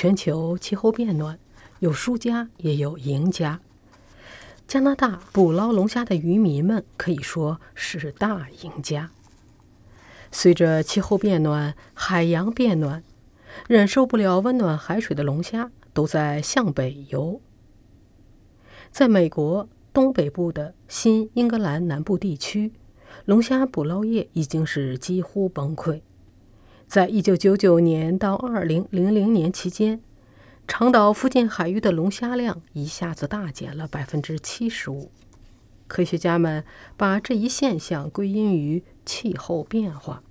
[0.00, 1.38] 全球气候变暖，
[1.80, 3.60] 有输家也有赢家。
[4.66, 9.10] 加拿大捕捞龙虾的渔民们可以说是大赢家。
[10.32, 13.04] 随着气候变暖，海洋变暖，
[13.68, 17.38] 忍受不了温暖海水的龙虾都在向北游。
[18.90, 22.72] 在美国东北部的新英格兰南部地区，
[23.26, 26.00] 龙虾捕捞业已经是几乎崩溃。
[26.90, 30.00] 在一九九九年到二零零零年期间，
[30.66, 35.12] 长岛附近海域的龙虾量一下子大减了百分之七十五。
[35.86, 36.64] 科学家们
[36.96, 40.24] 把这一现象归因于气候变化。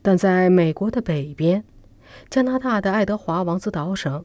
[0.00, 1.64] 但在美国的北边，
[2.30, 4.24] 加拿大的爱德华王子岛省、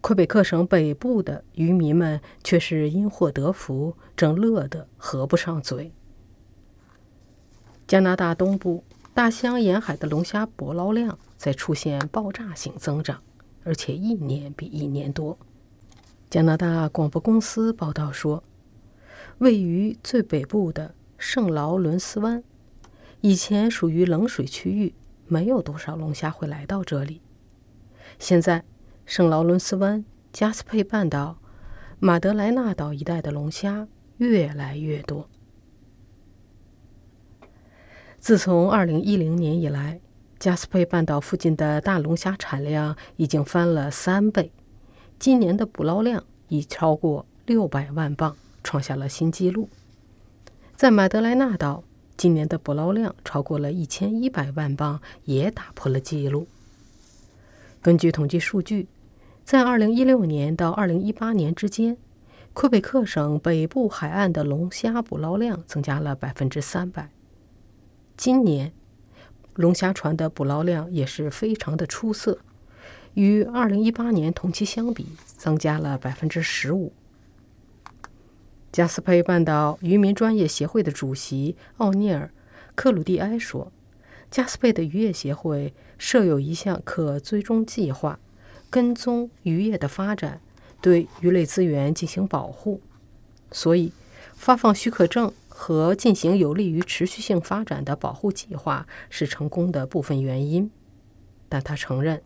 [0.00, 5.92] 魁北克省北部的渔民们却是因祸得福，正乐得合不上嘴。
[7.86, 8.82] 加拿大东部
[9.18, 13.20] 大西洋沿海的龙虾捕捞量在出现爆炸性增长，
[13.64, 15.36] 而且一年比一年多。
[16.30, 18.44] 加拿大广播公司报道说，
[19.38, 22.44] 位于最北部的圣劳伦斯湾，
[23.20, 24.94] 以前属于冷水区域。
[25.26, 27.20] 没有多少龙虾会来到这里。
[28.20, 28.62] 现在，
[29.04, 31.38] 圣劳伦斯湾、加斯佩半岛、
[31.98, 35.28] 马德莱纳岛一带的龙虾越来越多。
[38.18, 40.00] 自从2010年以来，
[40.38, 44.50] 加斯佩半岛附近的大龙虾产量已经翻了三倍，
[45.18, 49.68] 今年的捕捞量已超过600万磅，创下了新纪录。
[50.76, 51.84] 在马德莱纳岛。
[52.16, 56.48] 今年的捕捞量超过了一千一百万磅，也打破了纪录。
[57.80, 58.88] 根据统计数据，
[59.44, 61.96] 在二零一六年到二零一八年之间，
[62.54, 67.08] 魁北克省北部海岸的龙虾捕捞量增加了百分之三百。
[68.18, 68.72] 今年，
[69.54, 72.40] 龙虾船的捕捞量也是非常的出色，
[73.14, 76.92] 与二零一八年同期相比，增加了百分之十五。
[78.72, 82.26] 加斯佩半岛渔民专业协会的主席奥尼尔·
[82.74, 83.70] 克鲁蒂埃说
[84.32, 88.18] ：“加斯佩的渔业协会设有一项可追踪计划，
[88.68, 90.40] 跟踪渔业的发展，
[90.80, 92.80] 对鱼类资源进行保护。
[93.52, 93.92] 所以，
[94.34, 100.70] 发放许可证和进行有利于持续性发展的保护计划是成功的部分原因。”
[101.50, 102.22] 但他承认，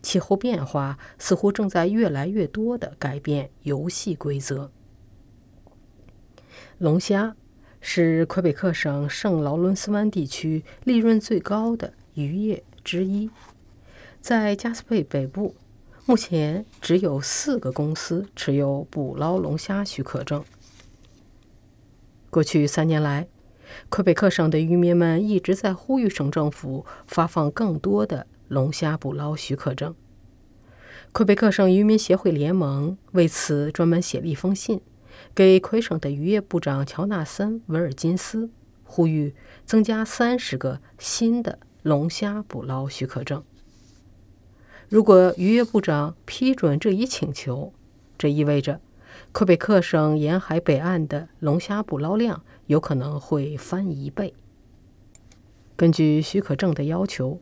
[0.00, 4.70] 气候变化似乎正在越来越多的改变游戏规则。
[6.78, 7.36] 龙虾
[7.82, 13.28] 是魁北克省圣劳伦斯湾地区利润最高的渔业之一。
[14.22, 15.54] 在加斯佩北部，
[16.06, 20.42] 目前只有四个公司持有捕捞龙虾许可证。
[22.30, 23.26] 过去三年来，
[23.88, 29.94] 魁北克省的渔民们一直在呼吁省政府发放更多的龙虾捕捞许可证。
[31.12, 34.80] 魁北克省渔民协会联盟为此专门写了一封信。
[35.34, 38.48] 给魁省的渔业部长乔纳森·维尔金斯
[38.84, 39.34] 呼吁
[39.66, 43.42] 增加三十个新的龙虾捕捞许可证。
[44.88, 47.72] 如果渔业部长批准这一请求，
[48.16, 48.80] 这意味着
[49.32, 54.34] 魁北克省沿海北岸的龙虾捕捞量有可能会翻一倍。
[55.76, 57.40] 根据许可证的要求，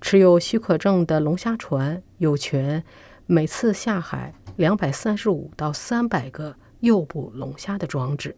[0.00, 2.84] 持有许可证的龙虾船有权
[3.26, 6.56] 每次下海两百三十五到三百个。
[6.80, 8.36] 诱捕龙虾的装置。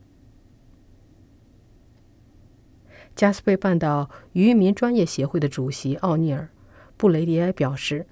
[3.14, 6.44] 加斯佩半岛渔民专业协会的主席奥尼尔·
[6.96, 8.06] 布雷迪埃表示，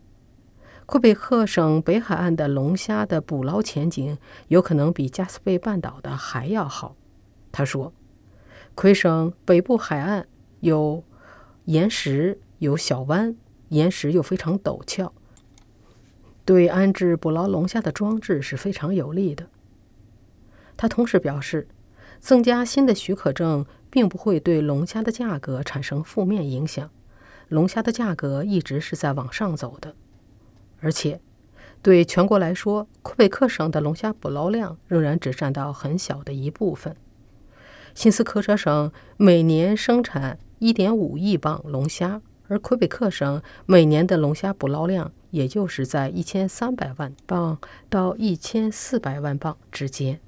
[0.88, 4.16] 魁北克省北海岸的龙虾的捕捞前景
[4.46, 6.96] 有可能比加斯佩半岛的还要好。
[7.52, 7.92] 他说
[8.74, 10.26] ：“魁省北部海岸
[10.60, 11.04] 有
[11.66, 13.36] 岩石，有小湾，
[13.68, 15.12] 岩石又非常陡峭，
[16.46, 19.50] 对安置捕捞龙虾的装置是非常有利的。”
[20.78, 21.68] 他同时表示，
[22.18, 26.88] 增加新的许可证并不会对龙虾的价格产生负面影响。
[27.48, 29.94] 龙虾的价格一直是在往上走的，
[30.80, 31.20] 而且
[31.82, 36.96] 对全国来说，魁北克省的龙虾捕捞量仍然只占到很小的一部分。
[37.94, 47.58] 新斯科舍省每年生产1.5亿磅龙虾，而魁北克省每年的龙虾捕捞量也就是在1300万磅
[47.88, 50.20] 到1400万磅之间。